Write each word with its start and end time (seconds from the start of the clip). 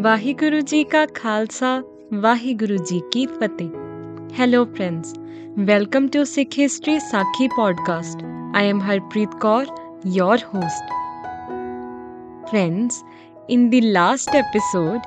ਵਾਹਿਗੁਰੂ 0.00 0.60
ਜੀ 0.60 0.82
ਕਾ 0.92 1.04
ਖਾਲਸਾ 1.14 1.82
ਵਾਹਿਗੁਰੂ 2.20 2.76
ਜੀ 2.90 3.00
ਕੀ 3.12 3.24
ਫਤਿਹ 3.26 3.70
hello 4.38 4.64
friends 4.64 5.14
welcome 5.66 6.06
to 6.08 6.22
Sikh 6.24 6.58
history 6.58 6.98
Sakhi 7.10 7.48
podcast 7.56 8.22
I 8.56 8.68
am 8.68 8.80
Harpreet 8.90 9.34
Kaur 9.40 9.66
your 10.04 10.36
host. 10.52 10.88
Friends, 12.50 12.96
in 13.48 13.70
the 13.70 13.80
last 13.96 14.34
episode, 14.34 15.04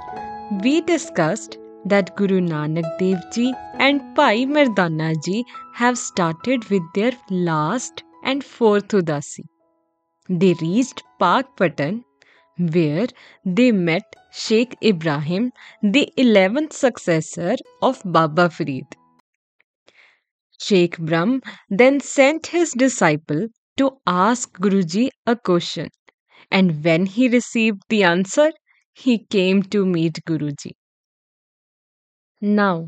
we 0.64 0.82
discussed 0.82 1.58
that 1.86 2.16
Guru 2.16 2.40
Nanak 2.42 2.88
Dev 3.00 3.26
Ji 3.34 3.54
and 3.80 4.02
Bhai 4.16 4.46
Mardana 4.48 5.10
Ji 5.26 5.44
have 5.76 5.98
started 5.98 6.70
with 6.70 6.84
their 6.96 7.12
last 7.50 8.04
and 8.24 8.44
fourth 8.44 8.88
Udasi. 8.90 9.46
They 10.30 10.54
reached 10.62 11.04
Pakpattan, 11.20 12.04
where 12.58 13.08
they 13.46 13.72
met 13.72 14.16
Sheikh 14.36 14.78
Ibrahim, 14.84 15.52
the 15.82 16.14
11th 16.16 16.74
successor 16.74 17.56
of 17.82 18.04
Baba 18.06 18.52
Farid. 18.52 18.86
Sheikh 20.60 20.98
Brahm 20.98 21.42
then 21.70 22.02
sent 22.02 22.48
his 22.48 22.74
disciple 22.74 23.48
to 23.78 24.02
ask 24.06 24.52
Guruji 24.60 25.10
a 25.26 25.38
question, 25.38 25.92
and 26.52 26.84
when 26.84 27.06
he 27.06 27.30
received 27.30 27.84
the 27.88 28.04
answer, 28.04 28.52
he 28.94 29.20
came 29.20 29.64
to 29.64 29.86
meet 29.86 30.20
Guruji. 30.26 30.74
Now, 32.40 32.88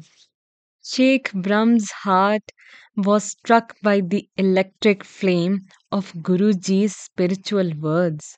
Sheikh 0.83 1.33
Brahm's 1.33 1.91
heart 1.91 2.51
was 2.95 3.25
struck 3.25 3.75
by 3.81 4.01
the 4.01 4.29
electric 4.37 5.03
flame 5.03 5.67
of 5.91 6.13
Guruji's 6.13 6.95
spiritual 6.95 7.71
words 7.79 8.37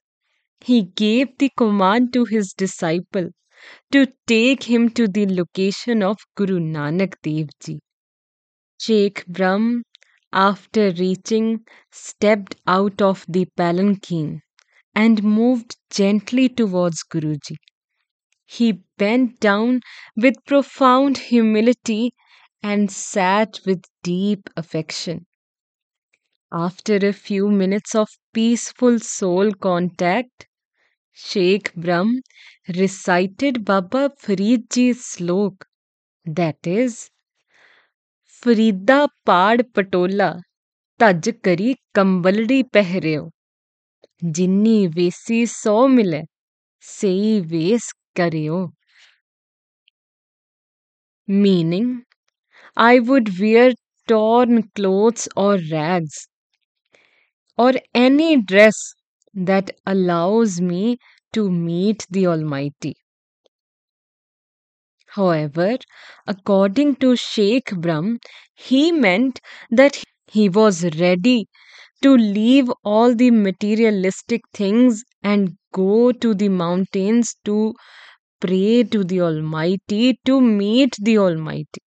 he 0.63 0.83
gave 0.83 1.37
the 1.37 1.49
command 1.57 2.13
to 2.13 2.25
his 2.25 2.53
disciple 2.53 3.29
to 3.91 4.07
take 4.27 4.63
him 4.63 4.89
to 4.89 5.07
the 5.07 5.25
location 5.27 6.03
of 6.03 6.17
Guru 6.35 6.59
Nanak 6.59 7.15
Dev 7.23 7.49
Ji. 7.59 7.79
Sheikh 8.79 9.27
Brahm, 9.27 9.83
after 10.33 10.89
reaching, 10.93 11.65
stepped 11.91 12.55
out 12.65 12.99
of 12.99 13.23
the 13.29 13.45
palanquin 13.55 14.41
and 14.95 15.23
moved 15.23 15.77
gently 15.89 16.49
towards 16.49 17.03
Guruji. 17.03 17.57
He 18.45 18.83
bent 18.97 19.39
down 19.39 19.81
with 20.15 20.43
profound 20.45 21.17
humility 21.19 22.13
and 22.63 22.91
sat 22.91 23.59
with 23.65 23.83
deep 24.03 24.49
affection. 24.57 25.27
After 26.53 26.97
a 26.97 27.11
few 27.11 27.49
minutes 27.49 27.95
of 27.95 28.07
peaceful 28.33 28.99
soul 28.99 29.51
contact, 29.51 30.45
Sheikh 31.18 31.72
Brahm 31.74 32.22
recited 32.68 33.64
Baba 33.64 34.10
Farid 34.18 34.70
Ji's 34.70 35.00
slok, 35.02 35.64
that 36.26 36.66
is, 36.66 37.10
Farida 38.42 39.06
ਪਾੜ 39.26 39.62
ਪਟੋਲਾ 39.74 40.32
ਧੱਜ 41.00 41.30
ਕਰੀ 41.44 41.74
ਕੰਬਲੜੀ 41.94 42.62
ਪਹਿਰਿਓ 42.72 43.28
ਜਿੰਨੀ 44.36 44.86
ਵੇਸੀ 44.96 45.44
ਸੋ 45.46 45.86
ਮਿਲੇ 45.88 46.22
ਸਈ 46.82 47.40
ਵੇਸ 47.50 47.92
ਕਰਿਓ 48.16 48.66
meaning 51.28 51.86
I 52.76 52.98
would 53.10 53.28
wear 53.38 53.70
torn 54.08 54.62
clothes 54.78 55.28
or 55.36 55.52
rags 55.70 56.16
or 57.58 57.72
any 57.94 58.36
dress 58.52 58.80
that 59.45 59.71
allows 59.85 60.61
me 60.61 60.99
to 61.33 61.49
meet 61.51 62.05
the 62.11 62.27
Almighty. 62.27 62.95
However, 65.09 65.77
according 66.25 66.95
to 66.95 67.15
Sheikh 67.15 67.75
Brahm, 67.75 68.17
he 68.55 68.91
meant 68.91 69.39
that 69.69 70.01
he 70.25 70.49
was 70.49 70.83
ready 70.97 71.47
to 72.03 72.15
leave 72.17 72.71
all 72.83 73.15
the 73.15 73.31
materialistic 73.31 74.43
things 74.53 75.03
and 75.23 75.57
go 75.73 76.11
to 76.11 76.33
the 76.35 76.49
mountains 76.49 77.35
to 77.45 77.75
pray 78.39 78.83
to 78.83 79.03
the 79.03 79.21
Almighty, 79.21 80.19
to 80.25 80.41
meet 80.41 80.95
the 81.01 81.19
Almighty. 81.19 81.81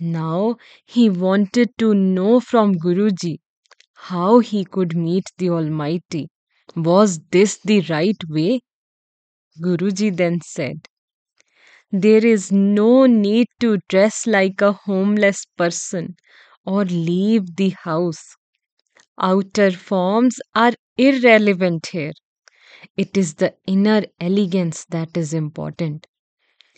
Now 0.00 0.56
he 0.84 1.08
wanted 1.08 1.78
to 1.78 1.94
know 1.94 2.40
from 2.40 2.74
Guruji 2.74 3.38
how 4.08 4.40
he 4.40 4.64
could 4.64 4.96
meet 4.96 5.26
the 5.38 5.50
Almighty. 5.50 6.28
Was 6.74 7.20
this 7.30 7.58
the 7.64 7.82
right 7.82 8.18
way? 8.28 8.62
Guruji 9.62 10.10
then 10.10 10.40
said, 10.40 10.88
There 11.92 12.26
is 12.26 12.50
no 12.50 13.06
need 13.06 13.46
to 13.60 13.78
dress 13.88 14.26
like 14.26 14.60
a 14.60 14.72
homeless 14.72 15.44
person 15.56 16.16
or 16.66 16.84
leave 16.84 17.54
the 17.54 17.68
house. 17.84 18.34
Outer 19.20 19.70
forms 19.70 20.40
are 20.54 20.72
irrelevant 20.96 21.86
here. 21.92 22.12
It 22.96 23.16
is 23.16 23.34
the 23.34 23.56
inner 23.66 24.04
elegance 24.20 24.84
that 24.90 25.16
is 25.16 25.34
important. 25.34 26.06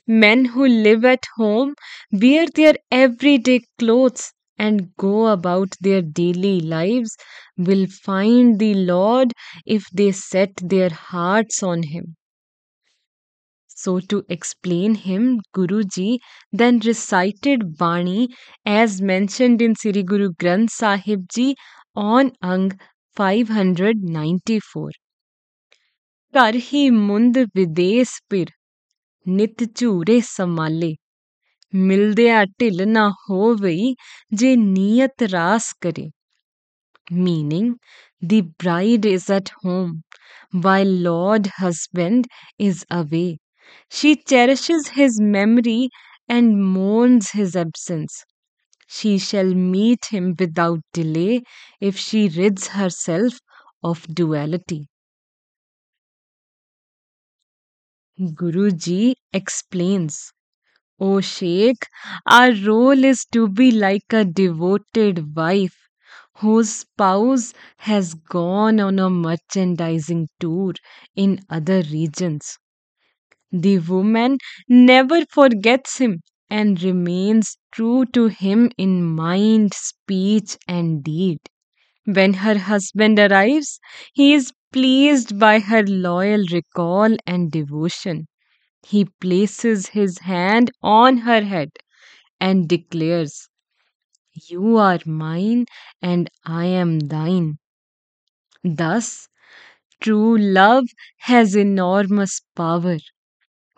Men 0.06 0.46
who 0.46 0.66
live 0.68 1.04
at 1.04 1.26
home 1.36 1.74
wear 2.12 2.46
their 2.48 2.74
everyday 2.90 3.62
clothes 3.78 4.32
and 4.61 4.95
go 4.97 5.27
about 5.27 5.75
their 5.79 6.01
daily 6.01 6.59
lives 6.59 7.15
will 7.57 7.87
find 7.87 8.59
the 8.59 8.73
Lord 8.73 9.33
if 9.65 9.85
they 9.91 10.11
set 10.11 10.55
their 10.57 10.89
hearts 10.89 11.63
on 11.63 11.83
Him. 11.83 12.15
So, 13.79 13.99
to 13.99 14.25
explain 14.27 14.95
him, 14.95 15.39
Guruji 15.55 16.17
then 16.51 16.79
recited 16.79 17.77
Bani 17.77 18.29
as 18.65 19.01
mentioned 19.01 19.61
in 19.61 19.75
Sri 19.75 20.01
Guru 20.01 20.31
Granth 20.33 20.71
Sahib 20.71 21.27
Ji 21.29 21.55
on 21.95 22.31
Ang 22.41 22.71
594. 23.17 24.91
ਘਰ 26.33 26.55
ਹੀ 26.73 26.89
ਮੁੰਦ 26.89 27.37
ਵਿਦੇਸ 27.55 28.09
ਪਿਰ 28.29 28.49
ਨਿਤ 29.27 29.63
ਝੂਰੇ 29.75 30.19
ਸਮਾਲੇ 30.23 30.93
ਮਿਲਦਿਆ 31.75 32.43
ਢਿੱਲ 32.59 32.87
ਨਾ 32.89 33.09
ਹੋਵਈ 33.29 33.93
ਜੇ 34.39 34.55
ਨੀਅਤ 34.55 35.23
ਰਾਸ 35.31 35.73
ਕਰੇ 35.81 36.09
meaning 37.25 37.67
the 38.31 38.37
bride 38.63 39.05
is 39.11 39.25
at 39.35 39.49
home 39.63 39.91
while 40.65 40.91
lord 41.07 41.49
husband 41.59 42.27
is 42.67 42.81
away 42.99 43.27
she 43.99 44.11
cherishes 44.31 44.89
his 44.99 45.19
memory 45.37 45.89
and 46.37 46.59
mourns 46.75 47.31
his 47.39 47.55
absence 47.63 48.17
she 48.97 49.17
shall 49.29 49.53
meet 49.77 50.11
him 50.17 50.33
without 50.43 50.81
delay 50.99 51.41
if 51.91 51.97
she 52.07 52.27
rids 52.41 52.67
herself 52.79 53.39
of 53.93 54.05
duality 54.21 54.81
Guruji 58.19 59.15
explains, 59.33 60.31
O 61.02 61.20
Sheikh, 61.20 61.86
our 62.24 62.50
role 62.54 63.04
is 63.04 63.26
to 63.32 63.46
be 63.46 63.70
like 63.72 64.10
a 64.10 64.24
devoted 64.24 65.36
wife 65.36 65.76
whose 66.36 66.70
spouse 66.70 67.52
has 67.76 68.14
gone 68.14 68.80
on 68.80 68.98
a 68.98 69.10
merchandising 69.10 70.28
tour 70.40 70.72
in 71.14 71.40
other 71.50 71.82
regions. 71.82 72.56
The 73.52 73.78
woman 73.78 74.38
never 74.68 75.24
forgets 75.26 75.98
him 75.98 76.20
and 76.50 76.82
remains 76.82 77.56
true 77.72 78.04
to 78.12 78.26
him 78.26 78.70
in 78.76 79.04
mind, 79.04 79.74
speech, 79.74 80.58
and 80.68 81.02
deed. 81.02 81.38
When 82.06 82.34
her 82.34 82.58
husband 82.58 83.18
arrives, 83.18 83.80
he 84.14 84.34
is 84.34 84.52
pleased 84.72 85.38
by 85.38 85.60
her 85.60 85.84
loyal 85.84 86.44
recall 86.52 87.16
and 87.26 87.50
devotion. 87.52 88.28
He 88.86 89.06
places 89.06 89.88
his 89.88 90.18
hand 90.20 90.70
on 90.82 91.18
her 91.18 91.42
head 91.42 91.70
and 92.40 92.68
declares, 92.68 93.48
You 94.50 94.76
are 94.78 95.00
mine 95.06 95.66
and 96.02 96.30
I 96.44 96.66
am 96.66 97.00
thine. 97.00 97.58
Thus, 98.64 99.28
true 100.00 100.38
love 100.38 100.86
has 101.18 101.56
enormous 101.56 102.40
power, 102.56 102.98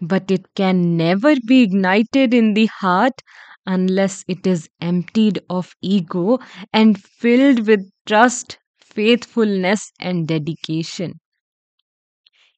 but 0.00 0.30
it 0.30 0.54
can 0.54 0.96
never 0.96 1.36
be 1.46 1.62
ignited 1.62 2.34
in 2.34 2.54
the 2.54 2.66
heart 2.66 3.22
unless 3.66 4.24
it 4.28 4.46
is 4.46 4.70
emptied 4.80 5.40
of 5.50 5.74
ego 5.82 6.38
and 6.72 7.02
filled 7.02 7.66
with 7.66 7.90
trust, 8.06 8.58
faithfulness, 8.80 9.92
and 10.00 10.28
dedication. 10.28 11.20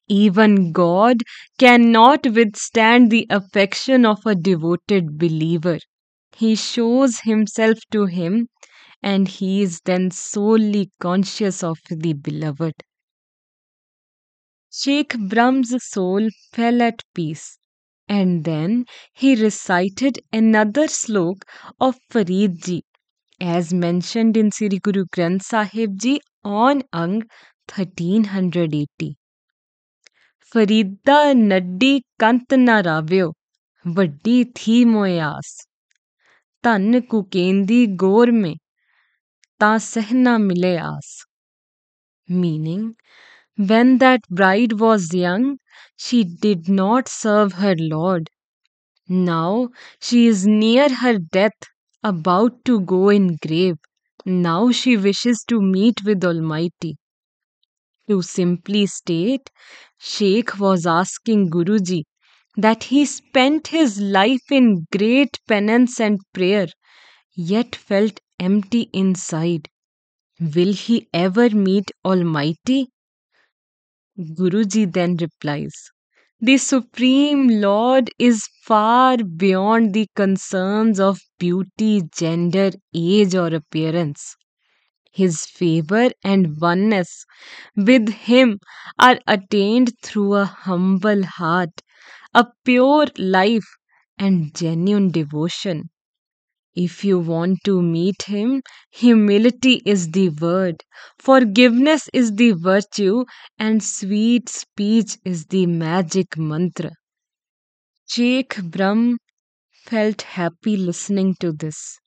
Even 0.09 0.71
God 0.71 1.23
cannot 1.57 2.25
withstand 2.27 3.09
the 3.09 3.25
affection 3.29 4.05
of 4.05 4.25
a 4.25 4.35
devoted 4.35 5.17
believer. 5.17 5.79
He 6.35 6.55
shows 6.55 7.21
himself 7.21 7.79
to 7.91 8.05
him, 8.05 8.47
and 9.01 9.27
he 9.27 9.61
is 9.61 9.81
then 9.85 10.11
solely 10.11 10.91
conscious 10.99 11.63
of 11.63 11.79
the 11.89 12.13
beloved. 12.13 12.83
Sheikh 14.71 15.17
Brahm's 15.19 15.75
soul 15.83 16.29
fell 16.53 16.81
at 16.81 17.03
peace, 17.13 17.59
and 18.07 18.45
then 18.45 18.85
he 19.13 19.35
recited 19.35 20.19
another 20.31 20.87
slok 20.87 21.41
of 21.81 21.97
Farid 22.09 22.63
ji, 22.63 22.85
as 23.41 23.73
mentioned 23.73 24.37
in 24.37 24.51
Sri 24.51 24.69
Guru 24.79 25.03
Granth 25.11 25.43
Sahib 25.43 25.99
ji 25.99 26.21
on 26.45 26.83
Ang 26.93 27.23
1380. 27.67 29.16
ਫਰੀਦਾ 30.52 31.32
ਨੱਡੀ 31.32 32.00
ਕੰਤ 32.18 32.54
ਨਾ 32.54 32.82
ਰਾਵਿਓ 32.84 33.32
ਵੱਡੀ 33.84 34.44
ਥੀ 34.54 34.84
ਮੋਇਆਸ 34.84 35.56
ਧਨ 36.64 37.00
ਕੁਕੇਂਦੀ 37.00 37.86
ਗੋਰ 38.00 38.30
ਮੇ 38.32 38.54
ਤਾਂ 39.60 39.78
ਸਹਿਨਾ 39.78 40.36
ਮਿਲੇ 40.38 40.76
ਆਸ 40.78 41.14
meaning 42.42 42.82
when 43.70 43.90
that 44.02 44.26
bride 44.40 44.72
was 44.82 45.06
young 45.20 45.46
she 46.04 46.20
did 46.44 46.68
not 46.78 47.10
serve 47.14 47.56
her 47.62 47.74
lord 47.94 48.30
now 49.28 49.68
she 50.08 50.20
is 50.32 50.44
near 50.62 50.88
her 51.02 51.14
death 51.38 51.68
about 52.12 52.58
to 52.70 52.78
go 52.94 53.00
in 53.16 53.26
grave 53.46 53.76
now 54.46 54.60
she 54.80 54.96
wishes 55.08 55.44
to 55.52 55.60
meet 55.74 56.04
with 56.10 56.24
almighty 56.32 56.92
to 58.08 58.22
simply 58.22 58.86
state 58.86 59.50
sheikh 59.99 60.59
was 60.59 60.85
asking 60.87 61.49
guruji 61.49 62.03
that 62.55 62.85
he 62.85 63.05
spent 63.05 63.67
his 63.67 63.99
life 63.99 64.51
in 64.51 64.87
great 64.91 65.39
penance 65.47 65.99
and 65.99 66.19
prayer 66.33 66.67
yet 67.35 67.75
felt 67.75 68.19
empty 68.39 68.89
inside 68.93 69.69
Will 70.39 70.73
he 70.73 71.07
ever 71.13 71.51
meet 71.51 71.91
Almighty? 72.05 72.89
Guruji 74.19 74.85
then 74.93 75.17
replies, 75.17 75.73
The 76.39 76.57
Supreme 76.59 77.47
Lord 77.47 78.11
is 78.19 78.47
far 78.63 79.17
beyond 79.17 79.95
the 79.95 80.07
concerns 80.15 80.99
of 80.99 81.19
beauty, 81.39 82.03
gender, 82.15 82.73
age, 82.93 83.33
or 83.33 83.47
appearance. 83.47 84.35
His 85.17 85.45
favor 85.45 86.09
and 86.23 86.61
oneness 86.61 87.25
with 87.75 88.09
Him 88.09 88.59
are 88.99 89.19
attained 89.27 89.93
through 90.03 90.35
a 90.35 90.45
humble 90.45 91.23
heart, 91.25 91.81
a 92.33 92.45
pure 92.63 93.07
life, 93.17 93.67
and 94.17 94.55
genuine 94.55 95.11
devotion. 95.11 95.89
If 96.75 97.03
you 97.03 97.19
want 97.19 97.59
to 97.65 97.81
meet 97.81 98.23
Him, 98.23 98.61
humility 98.91 99.81
is 99.85 100.11
the 100.11 100.29
word, 100.29 100.83
forgiveness 101.19 102.09
is 102.13 102.31
the 102.33 102.51
virtue, 102.53 103.25
and 103.59 103.83
sweet 103.83 104.47
speech 104.47 105.17
is 105.25 105.47
the 105.47 105.65
magic 105.65 106.37
mantra. 106.37 106.91
Sheikh 108.07 108.57
Brahm 108.63 109.19
felt 109.71 110.23
happy 110.23 110.77
listening 110.77 111.35
to 111.41 111.51
this. 111.53 111.99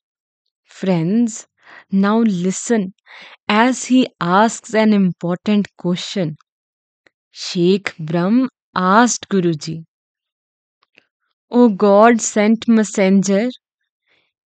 Friends, 0.65 1.47
now 1.91 2.19
listen 2.19 2.93
as 3.47 3.85
he 3.85 4.07
asks 4.19 4.73
an 4.75 4.93
important 4.93 5.67
question. 5.77 6.37
Sheikh 7.31 7.95
Brahm 7.99 8.49
asked 8.75 9.29
Guruji, 9.29 9.85
O 11.51 11.69
God 11.69 12.19
sent 12.19 12.67
messenger, 12.67 13.51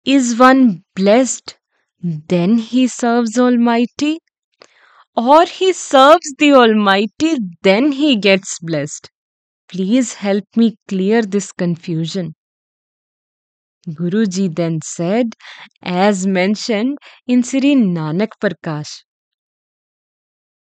is 0.05 0.37
one 0.37 0.83
blessed, 0.95 1.57
then 2.03 2.59
he 2.59 2.87
serves 2.87 3.39
Almighty? 3.39 4.19
Or 5.15 5.45
he 5.45 5.73
serves 5.73 6.33
the 6.37 6.53
Almighty, 6.53 7.37
then 7.63 7.93
he 7.93 8.17
gets 8.17 8.59
blessed? 8.59 9.09
Please 9.69 10.15
help 10.15 10.45
me 10.55 10.77
clear 10.87 11.23
this 11.23 11.51
confusion. 11.51 12.35
Guruji 13.88 14.54
then 14.54 14.80
said, 14.84 15.34
as 15.82 16.26
mentioned 16.26 16.98
in 17.26 17.42
Sri 17.42 17.74
Nanak 17.74 18.32
Prakash, 18.40 19.04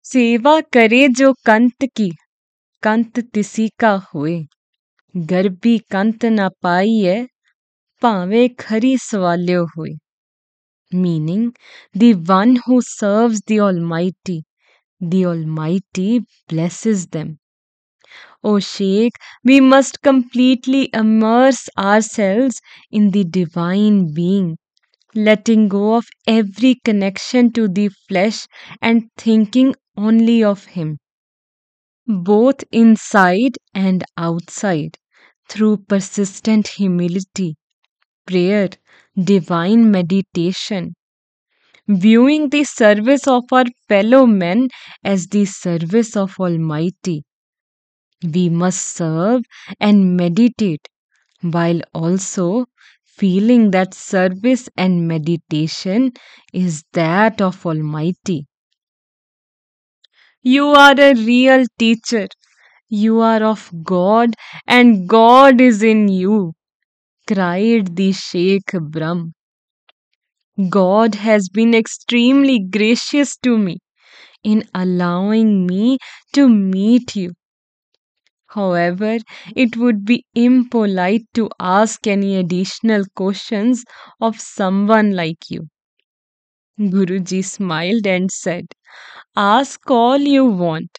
सेवा 0.06 0.60
करे 0.74 1.08
जो 1.19 1.34
कंत 1.46 1.86
की 1.96 2.10
कंत 2.84 3.19
तिसी 3.34 3.68
का 3.80 3.92
होए 4.14 4.38
गर्भी 5.16 5.78
कंत 5.92 6.25
ना 6.25 6.50
पाइए 6.64 7.25
ਭਾਵੇਂ 8.02 8.50
ਖਰੀ 8.58 8.96
ਸਵਾਲਿਓ 9.02 9.66
ਹੋਏ 9.78 9.96
meaning 11.04 11.42
the 12.02 12.10
one 12.31 12.52
who 12.66 12.75
serves 12.90 13.42
the 13.52 13.58
almighty 13.68 14.36
the 15.14 15.24
almighty 15.31 16.10
blesses 16.52 17.02
them 17.16 17.34
O 18.44 18.61
Sheikh, 18.61 19.15
we 19.43 19.61
must 19.61 20.03
completely 20.03 20.91
immerse 20.94 21.69
ourselves 21.77 22.61
in 22.91 23.11
the 23.11 23.25
divine 23.25 24.15
being, 24.15 24.59
letting 25.15 25.69
go 25.69 25.97
of 25.97 26.09
every 26.27 26.77
connection 26.85 27.53
to 27.53 27.69
the 27.69 27.91
flesh 28.09 28.47
and 28.83 29.11
thinking 29.19 29.75
only 29.97 30.44
of 30.44 30.67
Him, 30.67 30.99
both 32.06 32.62
inside 32.71 33.59
and 33.75 34.05
outside, 34.17 34.99
through 35.49 35.79
persistent 35.79 36.69
humility 36.69 37.56
prayer, 38.27 38.71
divine 39.17 39.91
meditation, 39.91 40.94
viewing 41.89 42.50
the 42.50 42.65
service 42.65 43.29
of 43.29 43.44
our 43.53 43.67
fellow 43.89 44.27
men 44.27 44.69
as 45.05 45.29
the 45.29 45.44
service 45.44 46.17
of 46.17 46.41
Almighty. 46.41 47.25
We 48.23 48.49
must 48.49 48.97
serve 48.97 49.43
and 49.79 50.17
meditate 50.17 50.89
while 51.43 51.81
also 51.95 52.67
feeling 53.05 53.71
that 53.73 53.95
service 53.95 54.69
and 54.77 55.07
meditation 55.07 56.13
is 56.53 56.85
that 56.93 57.41
of 57.41 57.65
Almighty. 57.67 58.47
You 60.43 60.69
are 60.69 60.95
a 60.99 61.15
real 61.15 61.65
teacher. 61.79 62.29
You 62.89 63.21
are 63.21 63.43
of 63.43 63.71
God 63.83 64.35
and 64.67 65.09
God 65.09 65.61
is 65.61 65.83
in 65.83 66.09
you 66.09 66.55
cried 67.27 67.97
the 67.97 68.13
Sheikh 68.13 68.73
Brahm. 68.73 69.33
God 70.69 71.15
has 71.15 71.49
been 71.49 71.75
extremely 71.75 72.59
gracious 72.59 73.37
to 73.39 73.57
me 73.59 73.79
in 74.43 74.69
allowing 74.75 75.67
me 75.67 75.99
to 76.35 76.49
meet 76.49 77.17
you. 77.17 77.33
However, 78.55 79.19
it 79.57 79.77
would 79.77 80.05
be 80.05 80.25
impolite 80.35 81.27
to 81.35 81.51
ask 81.59 82.06
any 82.06 82.37
additional 82.37 83.05
questions 83.17 83.85
of 84.21 84.39
someone 84.41 85.13
like 85.13 85.51
you. 85.51 85.69
Guruji 86.79 87.43
smiled 87.43 88.06
and 88.06 88.31
said, 88.31 88.67
Ask 89.37 89.91
all 89.91 90.19
you 90.21 90.47
want. 90.47 90.99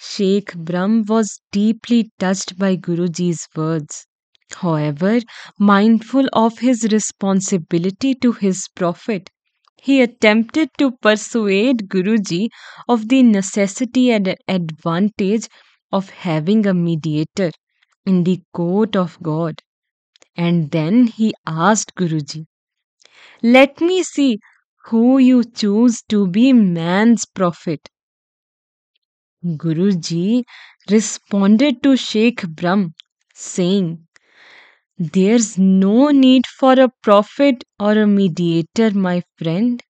Sheikh 0.00 0.56
Brahm 0.56 1.04
was 1.04 1.40
deeply 1.52 2.10
touched 2.18 2.58
by 2.58 2.74
Guruji's 2.74 3.46
words. 3.54 4.08
However, 4.56 5.20
mindful 5.56 6.26
of 6.32 6.58
his 6.58 6.82
responsibility 6.90 8.16
to 8.16 8.32
his 8.32 8.66
prophet, 8.74 9.30
he 9.76 10.00
attempted 10.02 10.70
to 10.78 10.90
persuade 11.00 11.88
Guruji 11.88 12.48
of 12.88 13.06
the 13.06 13.22
necessity 13.22 14.10
and 14.10 14.34
advantage 14.48 15.46
of 15.92 16.10
having 16.10 16.66
a 16.66 16.74
mediator 16.74 17.50
in 18.06 18.24
the 18.24 18.42
court 18.52 18.96
of 18.96 19.18
God. 19.22 19.62
And 20.36 20.70
then 20.70 21.08
he 21.08 21.34
asked 21.46 21.94
Guruji, 21.96 22.46
Let 23.42 23.80
me 23.80 24.04
see 24.04 24.38
who 24.86 25.18
you 25.18 25.42
choose 25.42 26.02
to 26.10 26.28
be 26.28 26.52
man's 26.52 27.24
prophet. 27.26 27.88
Guruji 29.44 30.44
responded 30.88 31.82
to 31.82 31.96
Sheikh 31.96 32.46
Brahm, 32.46 32.94
saying, 33.34 34.06
There's 34.98 35.58
no 35.58 36.10
need 36.10 36.46
for 36.46 36.74
a 36.74 36.90
prophet 37.02 37.64
or 37.80 37.92
a 37.92 38.06
mediator, 38.06 38.92
my 38.92 39.22
friend. 39.38 39.82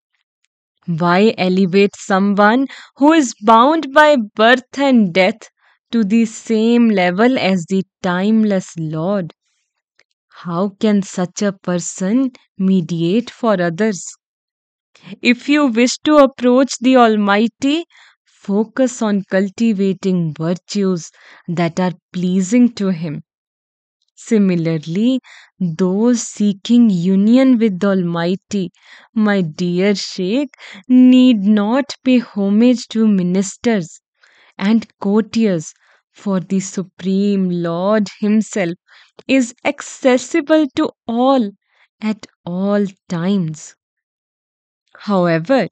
Why 0.86 1.34
elevate 1.38 1.96
someone 1.96 2.66
who 2.96 3.12
is 3.12 3.34
bound 3.42 3.92
by 3.94 4.16
birth 4.16 4.78
and 4.78 5.14
death 5.14 5.48
to 5.92 6.04
the 6.04 6.24
same 6.26 6.88
level 6.88 7.38
as 7.38 7.64
the 7.68 7.84
timeless 8.02 8.74
Lord? 8.78 9.34
How 10.42 10.70
can 10.70 11.02
such 11.02 11.42
a 11.42 11.52
person 11.52 12.32
mediate 12.56 13.28
for 13.28 13.60
others? 13.60 14.06
If 15.22 15.48
you 15.48 15.66
wish 15.68 15.96
to 16.04 16.16
approach 16.16 16.72
the 16.80 16.96
Almighty, 16.96 17.84
focus 18.24 19.00
on 19.00 19.22
cultivating 19.30 20.34
virtues 20.34 21.10
that 21.46 21.78
are 21.78 21.92
pleasing 22.12 22.72
to 22.74 22.88
Him. 22.88 23.22
Similarly, 24.16 25.20
those 25.60 26.22
seeking 26.22 26.90
union 26.90 27.58
with 27.58 27.80
the 27.80 27.88
Almighty, 27.88 28.70
my 29.14 29.42
dear 29.42 29.94
Sheikh, 29.94 30.50
need 30.88 31.38
not 31.44 31.94
pay 32.04 32.18
homage 32.18 32.88
to 32.88 33.08
ministers 33.08 34.00
and 34.58 34.86
courtiers, 35.00 35.74
for 36.12 36.40
the 36.40 36.60
Supreme 36.60 37.50
Lord 37.50 38.08
Himself 38.20 38.74
is 39.28 39.54
accessible 39.64 40.66
to 40.76 40.90
all 41.06 41.52
at 42.00 42.26
all 42.44 42.86
times. 43.08 43.76
However, 44.98 45.68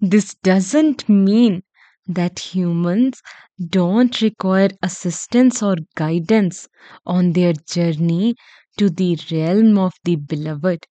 this 0.00 0.34
doesn't 0.36 1.08
mean 1.08 1.64
that 2.06 2.38
humans 2.54 3.22
don't 3.68 4.20
require 4.22 4.70
assistance 4.82 5.62
or 5.62 5.76
guidance 5.96 6.68
on 7.06 7.32
their 7.32 7.54
journey 7.54 8.36
to 8.78 8.90
the 8.90 9.18
realm 9.30 9.78
of 9.78 9.94
the 10.04 10.16
beloved. 10.16 10.86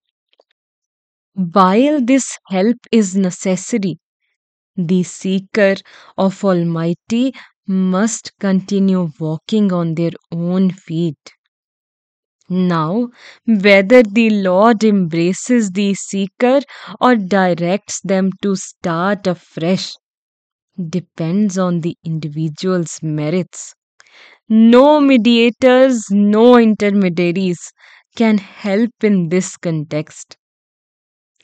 While 1.36 2.00
this 2.00 2.38
help 2.48 2.78
is 2.90 3.14
necessary, 3.14 4.00
the 4.76 5.02
seeker 5.02 5.76
of 6.16 6.44
Almighty 6.44 7.34
must 7.66 8.32
continue 8.38 9.10
walking 9.20 9.72
on 9.72 9.94
their 9.94 10.12
own 10.32 10.70
feet. 10.70 11.32
Now, 12.48 13.10
whether 13.44 14.02
the 14.02 14.30
Lord 14.30 14.82
embraces 14.82 15.72
the 15.72 15.92
seeker 15.92 16.62
or 16.98 17.16
directs 17.16 18.00
them 18.00 18.30
to 18.40 18.56
start 18.56 19.26
afresh 19.26 19.92
depends 20.90 21.58
on 21.58 21.80
the 21.80 21.96
individual's 22.04 23.02
merits. 23.02 23.74
No 24.48 25.00
mediators, 25.00 26.06
no 26.10 26.56
intermediaries 26.58 27.72
can 28.16 28.38
help 28.38 28.92
in 29.04 29.30
this 29.30 29.56
context. 29.56 30.36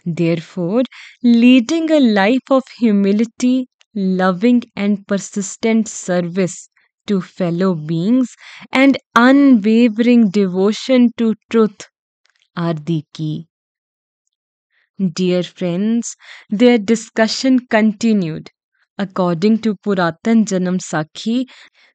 Therefore, 0.05 0.83
leading 1.23 1.91
a 1.91 2.01
life 2.01 2.51
of 2.51 2.65
humility, 2.79 3.69
loving, 3.95 4.65
and 4.77 5.07
persistent 5.09 5.89
service 5.89 6.69
to 7.07 7.23
fellow 7.23 7.75
beings 7.75 8.35
and 8.73 8.99
unwavering 9.15 10.29
devotion 10.31 11.13
to 11.17 11.35
truth 11.51 11.89
are 12.57 12.75
the 12.75 13.05
key. 13.15 13.49
Dear 15.13 15.43
friends, 15.43 16.15
their 16.49 16.79
discussion 16.79 17.67
continued. 17.67 18.53
According 19.01 19.63
to 19.63 19.75
Puratan 19.75 20.45
Janam 20.45 20.79
Sakhi, 20.79 21.47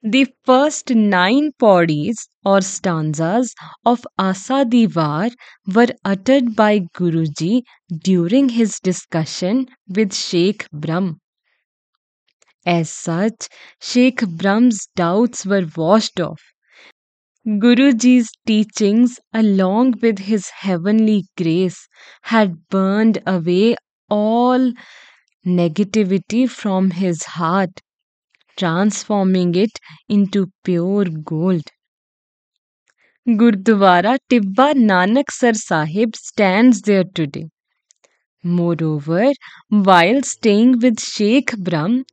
the 0.03 0.27
first 0.43 0.89
nine 0.89 1.53
paudis 1.57 2.15
or 2.43 2.59
stanzas 2.59 3.55
of 3.85 4.05
Asa 4.17 4.65
Di 4.65 4.87
Var 4.87 5.29
were 5.73 5.87
uttered 6.03 6.53
by 6.53 6.79
Guruji 6.93 7.61
during 8.03 8.49
his 8.49 8.79
discussion 8.81 9.67
with 9.87 10.13
Sheikh 10.13 10.67
Brahm. 10.73 11.19
As 12.67 12.91
such, 12.91 13.47
Sheikh 13.81 14.27
Brahm's 14.27 14.87
doubts 14.95 15.45
were 15.45 15.65
washed 15.75 16.19
off. 16.19 16.41
Guruji's 17.47 18.29
teachings, 18.45 19.19
along 19.33 19.95
with 19.99 20.19
his 20.19 20.49
heavenly 20.49 21.25
grace, 21.35 21.87
had 22.21 22.67
burned 22.69 23.23
away 23.25 23.75
all 24.11 24.73
negativity 25.45 26.49
from 26.49 26.91
his 26.91 27.23
heart, 27.23 27.81
transforming 28.57 29.55
it 29.55 29.79
into 30.09 30.47
pure 30.63 31.05
gold. 31.05 31.63
Gurdwara 33.27 34.17
Tibba 34.29 34.73
Nanaksar 34.73 35.55
Sahib 35.55 36.15
stands 36.15 36.81
there 36.81 37.03
today. 37.03 37.49
Moreover, 38.43 39.31
while 39.69 40.21
staying 40.21 40.79
with 40.79 40.99
Sheikh 40.99 41.57
Brahm, 41.57 42.05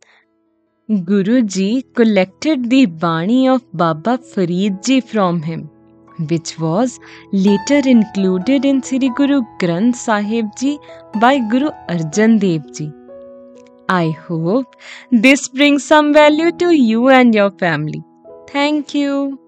Guruji 0.90 1.84
collected 1.94 2.70
the 2.70 2.86
Bani 2.86 3.48
of 3.48 3.62
Baba 3.72 4.18
Faridji 4.18 5.02
from 5.02 5.42
him, 5.42 5.70
which 6.30 6.58
was 6.58 6.98
later 7.32 7.80
included 7.88 8.64
in 8.64 8.82
Sri 8.82 9.10
Guru 9.10 9.42
Granth 9.60 9.96
Sahib 9.96 10.46
Ji 10.58 10.78
by 11.20 11.38
Guru 11.38 11.70
Arjan 11.88 12.38
Dev 12.40 12.72
Ji. 12.74 13.01
I 13.88 14.10
hope 14.10 14.76
this 15.10 15.48
brings 15.48 15.84
some 15.84 16.12
value 16.12 16.52
to 16.58 16.70
you 16.72 17.08
and 17.08 17.34
your 17.34 17.50
family. 17.52 18.02
Thank 18.48 18.94
you. 18.94 19.41